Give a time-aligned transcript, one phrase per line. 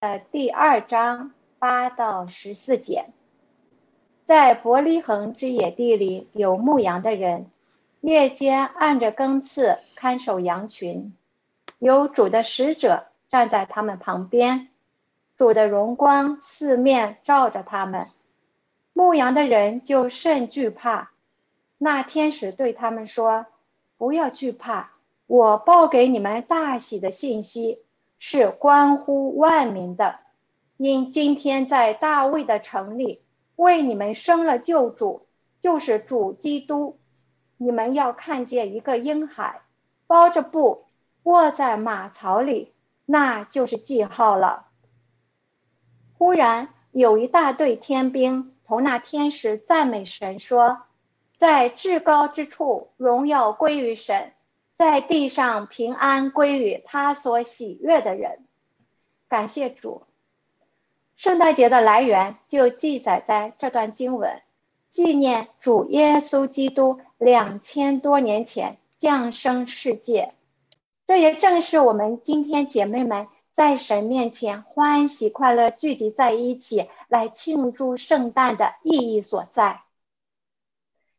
[0.00, 3.06] 的第二章八到十四节，
[4.24, 7.50] 在伯利恒之野地里有牧羊的人，
[8.02, 11.14] 夜间按着更次看守羊群，
[11.78, 14.68] 有主的使者站在他们旁边，
[15.38, 18.08] 主的荣光四面照着他们，
[18.92, 21.10] 牧羊的人就甚惧怕。
[21.78, 23.46] 那天使对他们说
[23.96, 24.92] ：“不要惧怕，
[25.26, 27.80] 我报给你们大喜的信息。”
[28.18, 30.18] 是关乎万民的，
[30.76, 33.22] 因今天在大卫的城里
[33.56, 35.26] 为你们生了救主，
[35.60, 36.98] 就是主基督。
[37.58, 39.62] 你们要看见一个婴孩，
[40.06, 40.84] 包着布
[41.22, 42.74] 卧在马槽里，
[43.06, 44.66] 那就是记号了。
[46.18, 50.82] 忽然有一大队天兵同那天使赞美神说
[51.36, 54.32] ：“在至高之处，荣耀归于神。”
[54.76, 58.44] 在地上平安归于他所喜悦的人，
[59.26, 60.02] 感谢主。
[61.16, 64.42] 圣诞节的来源就记载在这段经文，
[64.90, 70.34] 纪念主耶稣基督两千多年前降生世界。
[71.06, 79.84] 这也正是我们今天姐妹们在神面前欢喜快乐聚集在一起来庆祝圣诞的意义所在。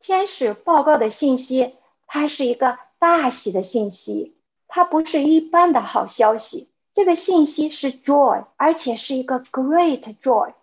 [0.00, 1.74] 天使报告的信息，
[2.06, 2.78] 它是一个。
[2.98, 6.68] 大喜的信息，它不是一般的好消息。
[6.94, 10.54] 这个信息是 joy，而且是一个 great joy。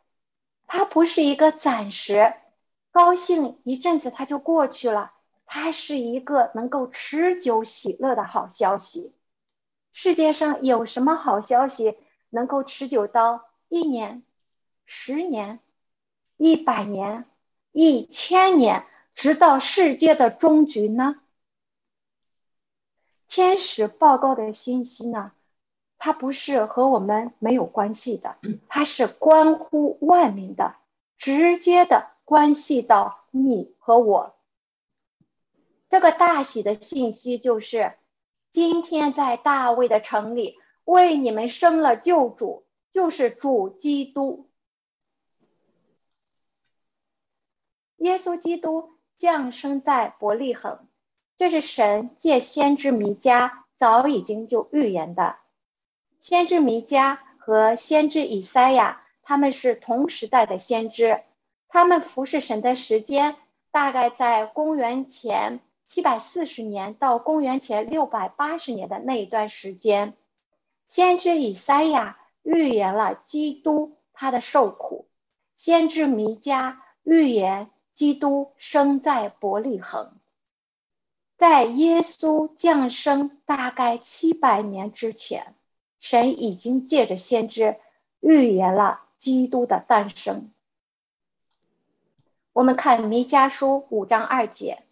[0.67, 2.33] 它不是一个暂时
[2.91, 5.13] 高兴一阵子，它就过去了。
[5.45, 9.13] 它是一个能够持久喜乐的好消息。
[9.93, 11.95] 世界上有什么好消息
[12.29, 14.23] 能够持久到一年、
[14.85, 15.59] 十年、
[16.35, 17.25] 一百年、
[17.71, 21.15] 一千年，直到世界的终局呢？
[23.35, 25.33] 天使报告的信息呢？
[25.97, 28.37] 它不是和我们没有关系的，
[28.69, 30.77] 它是关乎万民的，
[31.17, 34.37] 直接的关系到你和我。
[35.89, 37.97] 这个大喜的信息就是：
[38.51, 44.49] 今天在大卫的城里为你们生了救主，就是主基督。
[47.97, 50.84] 耶稣基督降生在伯利恒。
[51.37, 55.35] 这是神借先知弥迦早已经就预言的。
[56.19, 61.21] 先知弥迦和先知以赛亚，他们是同时代的先知，
[61.67, 63.35] 他们服侍神的时间
[63.71, 70.13] 大概在公元前七百四十年到公元前六百八十年的那一段时间。
[70.87, 75.07] 先知以赛亚预言了基督他的受苦，
[75.57, 80.13] 先知弥迦预言基督生在伯利恒。
[81.37, 85.53] 在耶稣降生大概七百年之前，
[85.99, 87.77] 神已经借着先知
[88.21, 90.51] 预言了基督的诞生。
[92.53, 94.83] 我们看弥迦书五章二节：“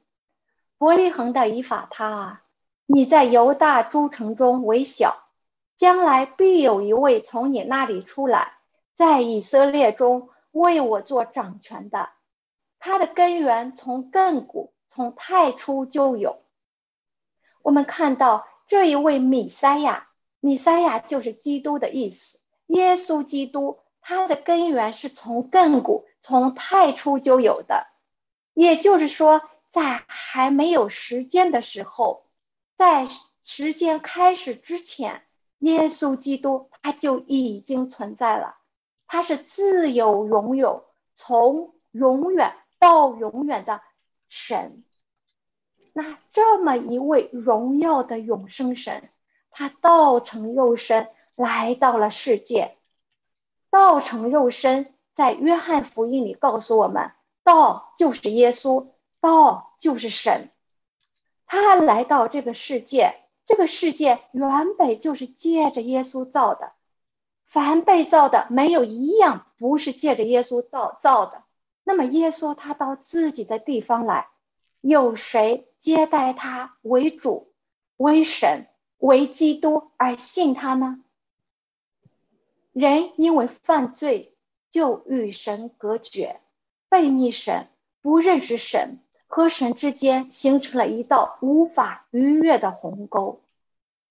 [0.78, 2.44] 伯利恒的以法他啊，
[2.86, 5.24] 你在犹大诸城中为小，
[5.78, 8.58] 将来必有一位从你那里出来，
[8.94, 12.10] 在以色列中为我做掌权的。
[12.80, 16.44] 他的根源从亘古。”从太初就有，
[17.64, 20.08] 我们看到这一位米赛亚，
[20.40, 22.38] 米赛亚就是基督的意思。
[22.68, 27.88] 耶稣基督，他的根源是从亘古、从太初就有的。
[28.54, 32.28] 也就是说，在还没有时间的时候，
[32.75, 33.08] 在
[33.44, 35.24] 时间开始之前，
[35.58, 38.58] 耶稣基督他就已经存在了。
[39.08, 43.81] 他是自有永有，从永远到永远的。
[44.35, 44.83] 神，
[45.94, 49.11] 那这么一位荣耀的永生神，
[49.51, 52.75] 他道成肉身来到了世界。
[53.69, 57.11] 道成肉身，在约翰福音里告诉我们，
[57.44, 58.88] 道就是耶稣，
[59.21, 60.50] 道就是神。
[61.45, 63.13] 他来到这个世界，
[63.45, 66.71] 这个世界原本就是借着耶稣造的，
[67.45, 71.43] 凡被造的没有一样不是借着耶稣造造的。
[71.83, 74.27] 那么耶稣他到自己的地方来，
[74.81, 77.51] 有谁接待他为主、
[77.97, 81.03] 为神、为基督而信他呢？
[82.71, 84.33] 人因为犯罪
[84.71, 86.39] 就与神隔绝，
[86.89, 87.68] 背逆神，
[88.01, 93.41] 不认识神，和神之间形成了一道无法逾越的鸿沟。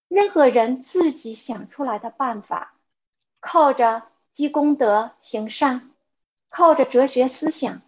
[0.09, 2.75] 任何人自己想出来的办法，
[3.41, 5.92] 靠着积功德行善。
[6.53, 7.81] 靠着哲学思想，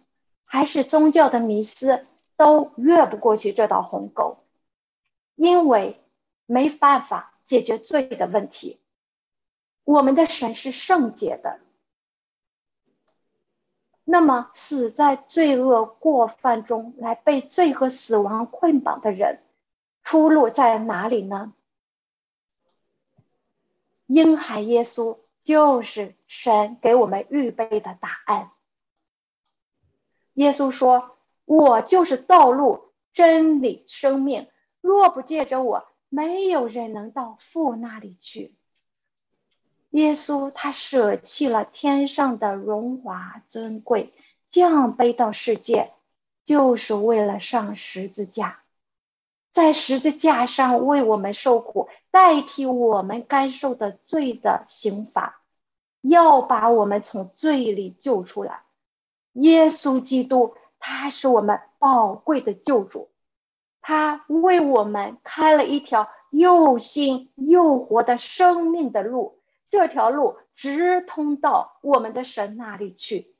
[0.43, 4.39] 还是宗教的迷思，都越不过去这道鸿沟，
[5.35, 6.01] 因为
[6.47, 8.79] 没办法解决罪的问题。
[9.83, 11.59] 我们的神是圣洁的。
[14.03, 19.43] 那么，死在罪恶过犯中，来被罪和死亡捆绑的人，
[20.03, 21.53] 出路在哪里呢？
[24.07, 28.51] 婴孩耶稣就是神给我们预备的答案。
[30.35, 34.47] 耶稣说：“我就是道路、真理、生命，
[34.79, 38.53] 若不借着我，没有人能到父那里去。”
[39.91, 44.13] 耶稣他舍弃了天上的荣华尊贵，
[44.49, 45.93] 降卑到世界，
[46.43, 48.59] 就是为了上十字架，
[49.51, 55.41] 在十字架上为我们受苦，代替我们该受的罪的刑罚，
[56.01, 58.63] 要把我们从罪里救出来。
[59.35, 63.09] 耶稣基督，他是我们宝贵的救主，
[63.81, 69.39] 他为我们开了一条又新又活的生命的路。
[69.69, 73.35] 这条路直通到我们的神那里去。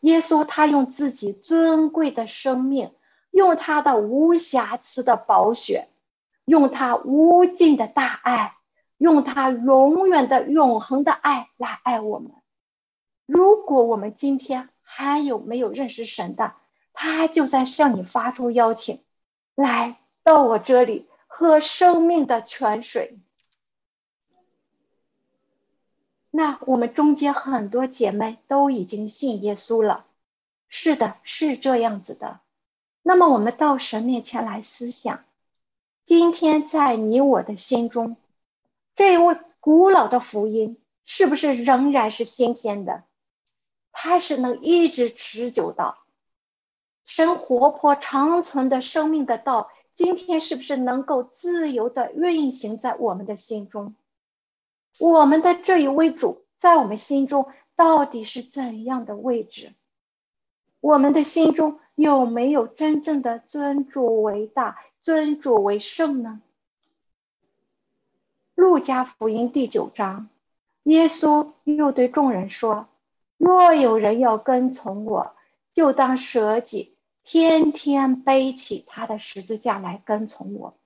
[0.00, 2.94] 耶稣他用自己尊贵的生命，
[3.30, 5.90] 用他的无瑕疵的宝血，
[6.44, 8.56] 用他无尽的大爱，
[8.96, 12.32] 用他永远的永恒的爱来爱我们。
[13.26, 16.54] 如果我们今天还有没有认识神的，
[16.92, 19.02] 他就在向你发出邀请，
[19.54, 23.18] 来到我这里喝生命的泉水。
[26.30, 30.06] 那我们中间很多姐妹都已经信耶稣了，
[30.68, 32.40] 是的，是这样子的。
[33.02, 35.24] 那么我们到神面前来思想，
[36.04, 38.16] 今天在你我的心中，
[38.94, 43.04] 这位古老的福音是不是仍然是新鲜的？
[43.92, 45.96] 它是能一直持久的。
[47.04, 53.94] 神活泼长存的生命的道，今天是不是能够自由的运行在我们的心中？
[54.98, 59.74] 我们的这一位主在我们心中到底是怎样的位置？
[60.80, 66.40] 我们的心中有没有真正的尊主为大、尊主为圣呢？
[68.54, 70.28] 路加福音第九章，
[70.84, 72.86] 耶稣又对众人说
[73.44, 75.34] ：“若有人要跟从我，
[75.74, 80.78] 就当舍己，天天背起他的十字架来跟从我。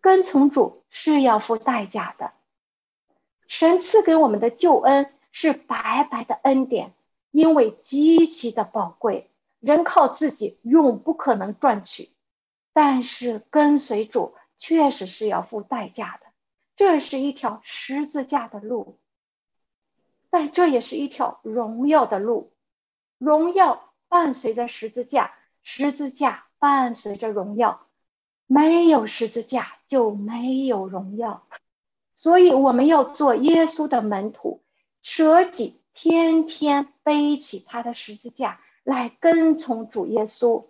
[0.00, 2.30] 跟从主是要付代价的。”
[3.48, 6.94] 神赐给我们的救恩是白白的恩典，
[7.32, 9.28] 因为极其的宝贵，
[9.58, 12.12] 人靠自己永不可能赚取。
[12.72, 16.28] 但是跟随主确实是要付代价的，
[16.76, 19.00] 这是一条十字架的路，
[20.30, 22.52] 但这也是一条荣耀的路。
[23.18, 25.32] 荣耀伴随着十字架，
[25.62, 27.86] 十字架伴随着荣耀，
[28.46, 31.42] 没有十字架就没有荣耀。
[32.14, 34.60] 所以我们要做耶稣的门徒，
[35.02, 40.64] 舍己，天天背起他的十字架来跟从主耶稣，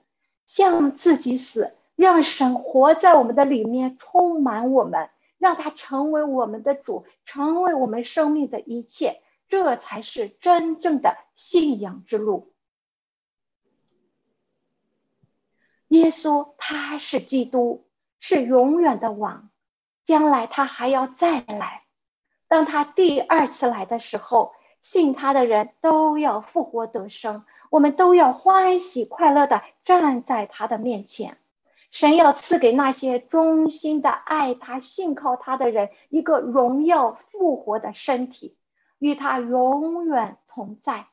[0.44, 5.08] 向自己死，让神活在我们的里面，充满我们，
[5.38, 12.52] 让他成为我们的主，成为我们生命的一切，这才是真正的信仰之路。
[15.88, 17.86] 耶稣他是基督，
[18.20, 19.50] 是永远的王。
[20.04, 21.84] 将来他还要再来，
[22.46, 31.38] 当他第二次来的时候，信他的人都要复活得生，我们都要欢喜快乐的站在他的面前。
[31.90, 38.57] 神要赐给那些忠心的爱他、信靠他的人一个荣耀复活的身体，
[38.98, 41.06] 与他永远同在。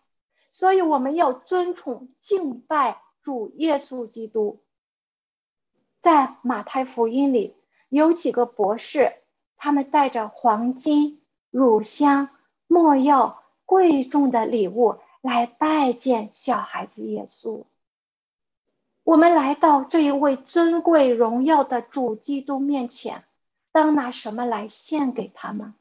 [0.51, 4.61] 所以我们要尊崇敬拜主耶稣基督。
[5.99, 7.55] 在马太福音里。
[7.87, 9.13] 有几个博士，
[9.55, 12.29] 他们带着黄金、乳香、
[12.67, 17.63] 墨药、贵重的礼物来拜见小孩子耶稣。
[19.03, 23.23] 我们来到这一位尊贵荣耀的主基督面前，
[23.71, 25.73] 当拿什么来献给他们？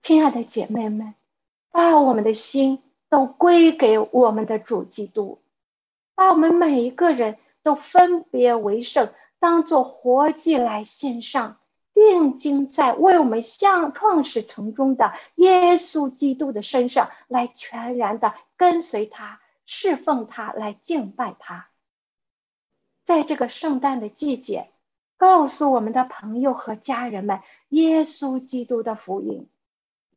[0.00, 1.14] 亲爱的姐妹们，
[1.70, 5.40] 把我们的心都归给我们的主基督，
[6.14, 9.12] 把我们每一个人都分别为圣。
[9.40, 11.58] 当做活祭来献上，
[11.94, 21.68] 定睛在为我们向创始成终的耶稣基督的身上，来全然的跟随他，侍奉他，来敬拜他。
[23.04, 24.70] 在这个圣诞的季节，
[25.16, 29.48] 告诉我们的朋友和家人们耶稣基督的福音，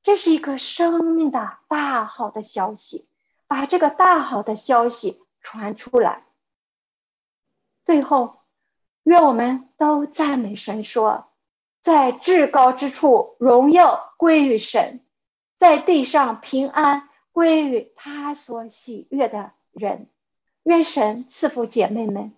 [0.03, 3.07] 这是一个生命的大好的消息，
[3.47, 6.23] 把这个大好的消息传出来。
[7.83, 8.37] 最后。
[9.03, 11.31] 愿我们都赞美神，说
[11.81, 15.03] ：“在至高之处荣耀归于神，
[15.57, 20.07] 在地上平安归于他所喜悦的人。
[20.61, 22.31] 愿神赐福姐妹们。